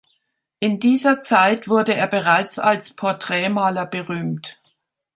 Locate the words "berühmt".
3.85-4.59